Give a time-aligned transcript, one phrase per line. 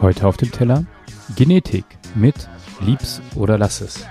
[0.00, 0.84] Heute auf dem Teller
[1.36, 2.48] Genetik mit
[2.80, 4.04] Lieb's oder Lass es.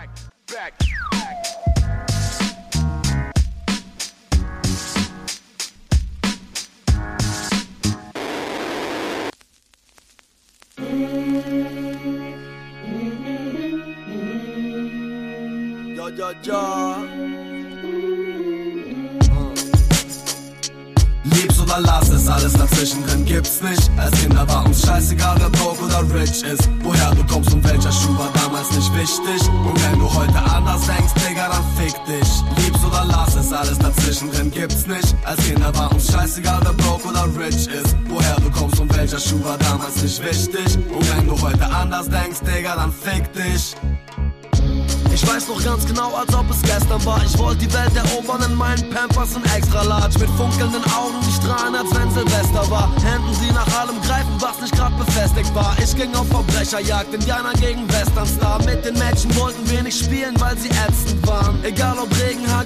[16.17, 16.97] ja, ja.
[17.05, 17.46] Lieb's
[21.79, 23.89] lass es, alles dazwischen drin gibt's nicht.
[23.97, 26.69] Als Kinder war uns scheißegal, wer broke oder rich ist.
[26.81, 29.47] Woher du kommst und welcher Schuh war damals nicht wichtig.
[29.49, 32.29] Und wenn du heute anders denkst, Digga, dann fick dich.
[32.63, 35.15] Lieb's oder lass es, alles dazwischen drin gibt's nicht.
[35.25, 37.95] Als Kinder war uns scheißegal, wer broke oder rich ist.
[38.07, 40.77] Woher du kommst und welcher Schuh war damals nicht wichtig.
[40.89, 43.75] Und wenn du heute anders denkst, Digga, dann fick dich.
[45.27, 47.21] Ich weiß noch ganz genau, als ob es gestern war.
[47.21, 50.17] Ich wollte die Welt erobern in meinen Pampers in extra large.
[50.19, 52.89] Mit funkelnden Augen, die strahlen, als wenn Silvester war.
[53.03, 55.75] Händen sie nach allem greifen, was nicht grad befestigt war.
[55.83, 58.63] Ich ging auf Verbrecherjagd, Indianer gegen Westernstar.
[58.63, 61.61] Mit den Mädchen wollten wir nicht spielen, weil sie ätzend waren.
[61.65, 62.09] Egal ob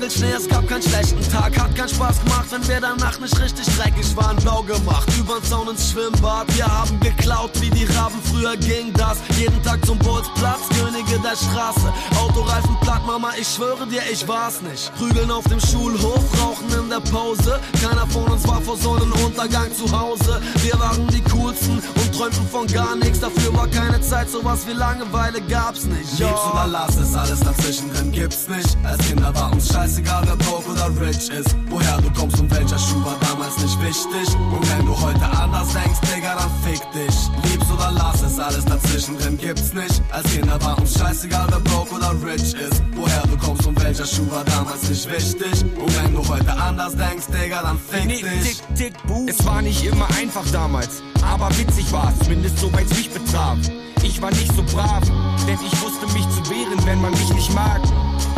[0.02, 1.60] Regen, Hagel, Schnee, es gab keinen schlechten Tag.
[1.60, 4.36] Hat keinen Spaß gemacht, wenn wir danach nicht richtig dreckig waren.
[4.38, 6.48] Blau gemacht, übern Zaun ins Schwimmbad.
[6.56, 9.20] Wir haben geklaut, wie die Raben, früher ging das.
[9.38, 11.94] Jeden Tag zum Bolzplatz, Könige der Straße.
[12.20, 14.92] Auto Autoreifen platt, Mama, ich schwöre dir, ich war's nicht.
[14.96, 17.60] Prügeln auf dem Schulhof, rauchen in der Pause.
[17.82, 20.42] Keiner von uns war vor Sonnenuntergang zu Hause.
[20.64, 21.82] Wir waren die coolsten
[22.22, 23.20] träumten von gar nichts.
[23.20, 26.20] Dafür war keine Zeit, sowas wie Langeweile gab's nicht.
[26.20, 26.28] Ja.
[26.28, 28.78] Liebst oder lass es, alles dazwischen drin gibt's nicht.
[28.84, 31.56] Als Kinder war uns scheißegal, wer broke oder rich ist.
[31.70, 34.36] Woher du kommst und welcher Schuh war damals nicht wichtig.
[34.36, 37.51] Und wenn du heute anders denkst, Digga, dann fick dich.
[38.42, 40.02] Alles dazwischen drin gibt's nicht.
[40.12, 42.82] Als Kinder war uns scheißegal, wer broke oder rich ist.
[42.94, 45.64] Woher du kommst und welcher Schuh war damals nicht wichtig.
[45.78, 48.58] Und wenn du heute anders denkst, Digga, dann fick nee, dich.
[48.58, 49.26] Tick, tick, buh.
[49.28, 53.58] Es war nicht immer einfach damals, aber witzig war's, zumindest soweit mich betraf.
[54.04, 55.04] Ich war nicht so brav,
[55.48, 57.82] denn ich wusste mich zu wehren, wenn man mich nicht mag.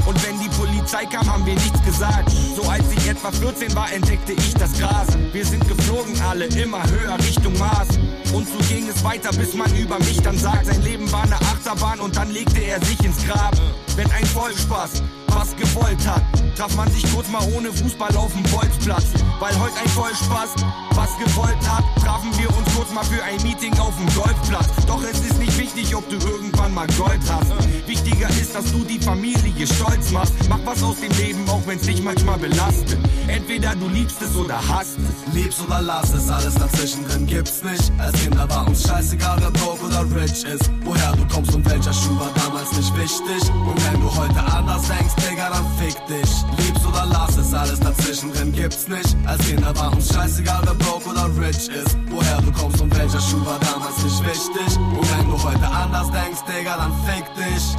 [0.06, 2.30] Und wenn die Polizei kam, haben wir nichts gesagt.
[2.56, 5.08] So als ich etwa 14 war, entdeckte ich das Gras.
[5.32, 7.88] Wir sind geflogen alle immer höher Richtung Mars.
[8.34, 11.36] Und so ging es weiter, bis man über mich dann sagt, sein Leben war eine
[11.36, 13.56] Achterbahn und dann legte er sich ins Grab.
[13.96, 15.04] Wenn ein Vollspaß
[15.36, 16.24] was gewollt hat,
[16.56, 19.06] traf man sich kurz mal ohne Fußball auf dem Bolzplatz.
[19.40, 20.56] Weil heute ein Vollspaß
[20.96, 24.86] was gewollt hat, trafen wir uns kurz mal für ein Meeting auf dem Golfplatz.
[24.86, 27.52] Doch es ist nicht wichtig, ob du irgendwann mal Gold hast.
[27.88, 30.34] Wichtiger ist, dass du die Familie stolz machst.
[30.50, 32.98] Mach was aus dem Leben, auch wenn's dich manchmal belastet.
[33.28, 35.34] Entweder du liebst es oder hasst es.
[35.34, 37.92] Liebst oder lass es, alles dazwischen drin gibt's nicht.
[37.98, 40.70] Als Kinder war uns scheißegal, wer broke oder rich ist.
[40.84, 43.50] Woher du kommst und welcher Schuh war damals nicht wichtig.
[43.50, 46.32] Und wenn du heute anders denkst, Digga, dann fick dich.
[46.58, 49.16] Liebst oder lass es, alles dazwischen drin gibt's nicht.
[49.26, 51.98] Als Kinder war uns scheißegal, wer broke oder rich ist.
[52.10, 54.78] Woher du kommst und welcher Schuh war damals nicht wichtig.
[54.78, 57.76] Und wenn du heute anders denkst, Digga, dann fick dich.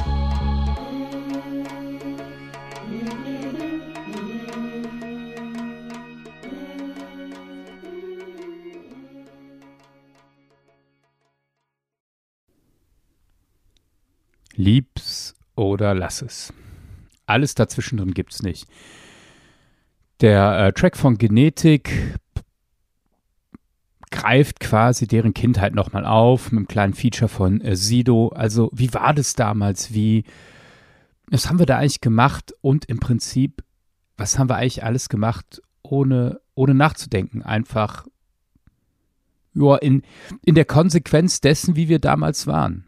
[14.57, 16.53] Lieb's oder lass es.
[17.25, 18.67] Alles dazwischen drin gibt's nicht.
[20.21, 22.19] Der äh, Track von Genetik
[24.11, 28.29] greift quasi deren Kindheit nochmal auf mit einem kleinen Feature von äh, Sido.
[28.29, 29.93] Also, wie war das damals?
[29.93, 30.23] Wie,
[31.29, 32.53] was haben wir da eigentlich gemacht?
[32.61, 33.63] Und im Prinzip,
[34.15, 37.41] was haben wir eigentlich alles gemacht, ohne, ohne nachzudenken?
[37.41, 38.05] Einfach,
[39.53, 40.03] ja, in,
[40.45, 42.85] in der Konsequenz dessen, wie wir damals waren.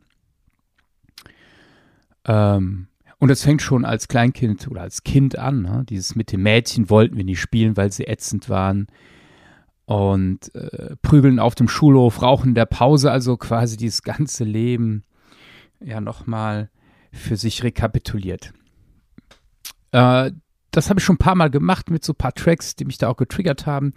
[2.24, 2.88] Ähm,
[3.20, 5.64] und das fängt schon als Kleinkind oder als Kind an.
[5.64, 5.84] Ne?
[5.90, 8.88] Dieses mit dem Mädchen wollten wir nicht spielen, weil sie ätzend waren.
[9.86, 15.04] Und äh, prügeln auf dem Schulhof, rauchen in der Pause, also quasi dieses ganze Leben
[15.80, 16.70] ja nochmal
[17.12, 18.54] für sich rekapituliert.
[19.92, 20.32] Äh,
[20.72, 22.98] das habe ich schon ein paar Mal gemacht mit so ein paar Tracks, die mich
[22.98, 23.94] da auch getriggert haben.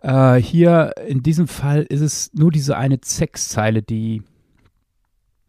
[0.00, 4.22] Äh, hier in diesem Fall ist es nur diese eine Sexzeile, die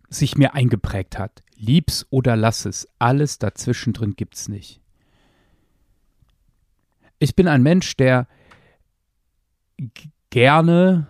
[0.09, 1.42] sich mir eingeprägt hat.
[1.63, 4.81] Lieb's oder lass es, alles dazwischen drin gibt's nicht.
[7.19, 8.27] Ich bin ein Mensch, der
[10.29, 11.07] gerne,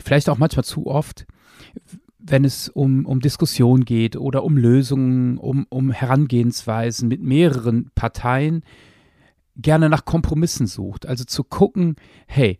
[0.00, 1.26] vielleicht auch manchmal zu oft,
[2.18, 8.64] wenn es um, um Diskussionen geht oder um Lösungen, um, um Herangehensweisen mit mehreren Parteien,
[9.54, 11.06] gerne nach Kompromissen sucht.
[11.06, 11.94] Also zu gucken,
[12.26, 12.58] hey,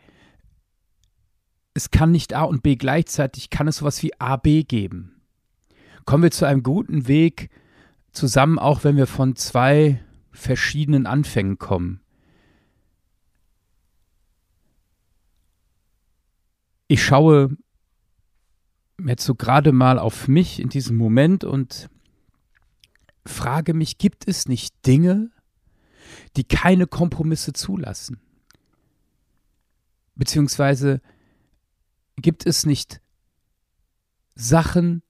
[1.75, 5.16] es kann nicht A und B gleichzeitig, kann es sowas wie A, B geben
[6.07, 7.51] kommen wir zu einem guten Weg
[8.13, 12.01] zusammen, auch wenn wir von zwei verschiedenen Anfängen kommen.
[16.89, 17.57] Ich schaue
[19.05, 21.91] jetzt so gerade mal auf mich in diesem Moment und
[23.27, 25.31] frage mich, gibt es nicht Dinge,
[26.37, 28.21] die keine Kompromisse zulassen?
[30.15, 31.03] Beziehungsweise
[32.17, 33.01] gibt es nicht
[34.35, 35.03] Sachen,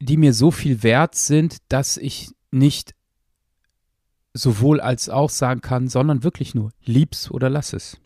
[0.00, 2.94] die mir so viel wert sind, dass ich nicht
[4.34, 7.98] sowohl als auch sagen kann, sondern wirklich nur lieb's oder lass es.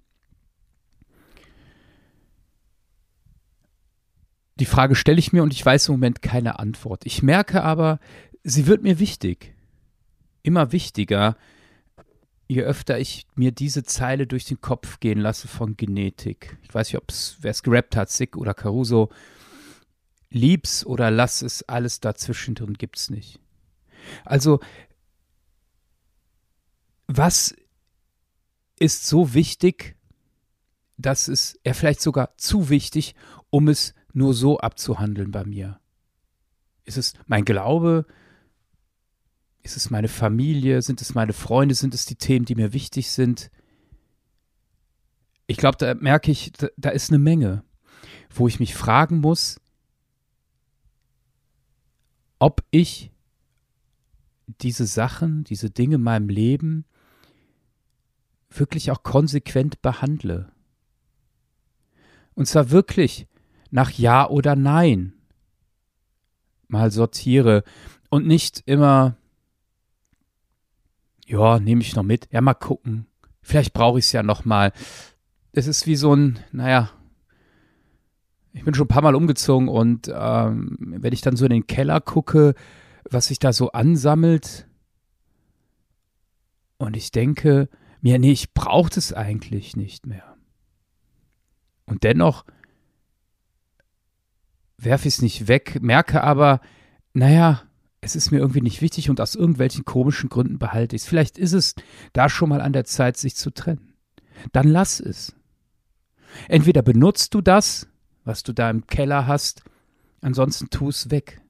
[4.61, 7.07] Die Frage stelle ich mir und ich weiß im Moment keine Antwort.
[7.07, 7.99] Ich merke aber,
[8.45, 9.55] sie wird mir wichtig.
[10.43, 11.37] Immer wichtiger,
[12.47, 16.59] je öfter ich mir diese Zeile durch den Kopf gehen lasse von Genetik.
[16.63, 19.09] Ich weiß nicht, ob es, wer es gerappt hat, Sick oder Caruso.
[20.31, 23.41] Lieb's oder lass es, alles dazwischen drin gibt's nicht.
[24.25, 24.61] Also,
[27.06, 27.55] was
[28.79, 29.97] ist so wichtig,
[30.97, 33.15] dass es, ja vielleicht sogar zu wichtig,
[33.50, 35.81] um es nur so abzuhandeln bei mir?
[36.85, 38.06] Ist es mein Glaube?
[39.62, 40.83] Ist es meine Familie?
[40.83, 41.75] Sind es meine Freunde?
[41.75, 43.50] Sind es die Themen, die mir wichtig sind?
[45.47, 47.65] Ich glaube, da merke ich, da, da ist eine Menge,
[48.31, 49.61] wo ich mich fragen muss,
[52.41, 53.13] ob ich
[54.47, 56.85] diese Sachen, diese Dinge in meinem Leben
[58.49, 60.51] wirklich auch konsequent behandle.
[62.35, 63.29] Und zwar wirklich
[63.71, 65.13] nach Ja oder Nein
[66.67, 67.63] mal sortiere
[68.09, 69.17] und nicht immer,
[71.27, 73.07] ja, nehme ich noch mit, ja, mal gucken,
[73.43, 74.73] vielleicht brauche ich es ja noch mal.
[75.53, 76.91] Es ist wie so ein, naja,
[78.61, 81.67] ich bin schon ein paar Mal umgezogen und ähm, wenn ich dann so in den
[81.67, 82.55] Keller gucke,
[83.09, 84.69] was sich da so ansammelt,
[86.77, 87.71] und ich denke
[88.03, 90.37] mir, nee, ich brauche es eigentlich nicht mehr.
[91.87, 92.45] Und dennoch
[94.77, 96.61] werfe ich es nicht weg, merke aber,
[97.15, 97.62] naja,
[98.03, 101.09] es ist mir irgendwie nicht wichtig und aus irgendwelchen komischen Gründen behalte ich es.
[101.09, 101.77] Vielleicht ist es
[102.12, 103.95] da schon mal an der Zeit, sich zu trennen.
[104.53, 105.35] Dann lass es.
[106.47, 107.87] Entweder benutzt du das,
[108.25, 109.63] was du da im Keller hast,
[110.21, 111.41] ansonsten tu es weg.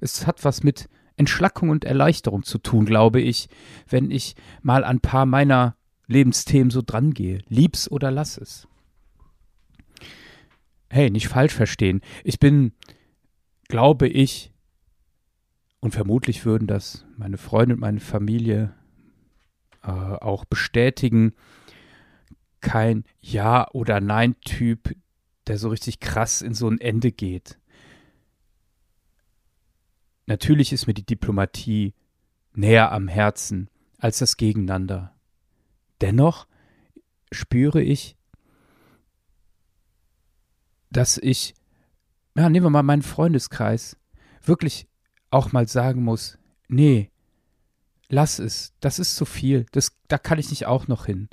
[0.00, 3.48] Es hat was mit Entschlackung und Erleichterung zu tun, glaube ich,
[3.88, 5.76] wenn ich mal an ein paar meiner
[6.06, 7.42] Lebensthemen so drangehe.
[7.48, 8.66] Lieb's oder lass es
[10.90, 12.02] hey, nicht falsch verstehen.
[12.24, 12.72] Ich bin,
[13.68, 14.52] glaube ich,
[15.78, 18.74] und vermutlich würden das meine Freunde und meine Familie
[19.82, 21.32] äh, auch bestätigen,
[22.60, 24.94] kein Ja- oder Nein-Typ,
[25.50, 27.58] der so richtig krass in so ein Ende geht.
[30.26, 31.92] Natürlich ist mir die Diplomatie
[32.52, 33.68] näher am Herzen
[33.98, 35.12] als das Gegeneinander.
[36.00, 36.46] Dennoch
[37.32, 38.16] spüre ich,
[40.88, 41.56] dass ich,
[42.36, 43.96] ja, nehmen wir mal meinen Freundeskreis,
[44.44, 44.86] wirklich
[45.32, 46.38] auch mal sagen muss,
[46.68, 47.10] nee,
[48.08, 51.28] lass es, das ist zu viel, das, da kann ich nicht auch noch hin.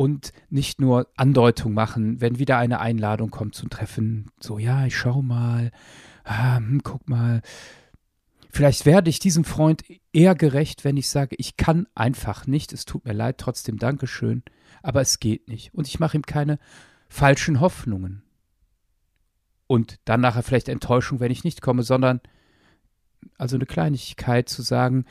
[0.00, 4.96] Und nicht nur Andeutung machen, wenn wieder eine Einladung kommt zum Treffen, so, ja, ich
[4.96, 5.72] schau mal,
[6.22, 7.42] ah, hm, guck mal.
[8.48, 12.84] Vielleicht werde ich diesem Freund eher gerecht, wenn ich sage, ich kann einfach nicht, es
[12.84, 14.44] tut mir leid, trotzdem Dankeschön,
[14.84, 15.74] aber es geht nicht.
[15.74, 16.60] Und ich mache ihm keine
[17.08, 18.22] falschen Hoffnungen.
[19.66, 22.20] Und dann nachher vielleicht Enttäuschung, wenn ich nicht komme, sondern
[23.36, 25.06] also eine Kleinigkeit zu sagen,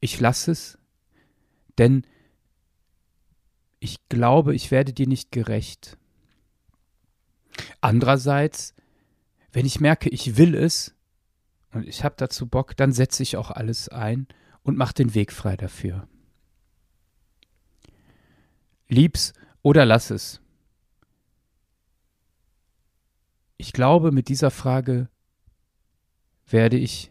[0.00, 0.78] ich lasse es,
[1.78, 2.04] denn
[3.80, 5.98] ich glaube, ich werde dir nicht gerecht.
[7.80, 8.74] Andererseits,
[9.52, 10.94] wenn ich merke, ich will es
[11.72, 14.26] und ich habe dazu Bock, dann setze ich auch alles ein
[14.62, 16.08] und mache den Weg frei dafür.
[18.88, 19.32] Lieb's
[19.62, 20.40] oder lass es.
[23.58, 25.10] ich glaube, mit dieser Frage
[26.46, 27.10] werde ich,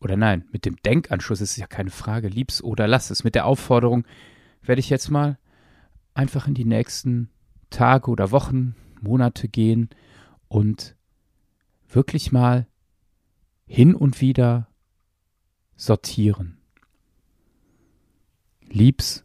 [0.00, 3.24] oder nein, mit dem Denkanschluss ist ja keine Frage, lieb's oder lass es.
[3.24, 4.06] Mit der Aufforderung
[4.68, 5.38] werde ich jetzt mal
[6.14, 7.30] einfach in die nächsten
[7.70, 9.90] Tage oder Wochen, Monate gehen
[10.48, 10.96] und
[11.88, 12.66] wirklich mal
[13.66, 14.68] hin und wieder
[15.76, 16.58] sortieren.
[18.68, 19.24] Lieb's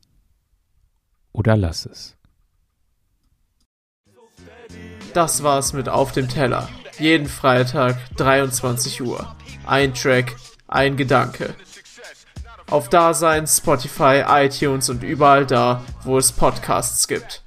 [1.31, 2.17] oder lass es.
[5.13, 6.69] Das war's mit Auf dem Teller.
[6.97, 9.35] Jeden Freitag 23 Uhr.
[9.65, 10.35] Ein Track,
[10.67, 11.55] ein Gedanke.
[12.71, 17.43] Auf Dasein, Spotify, iTunes und überall da, wo es Podcasts gibt.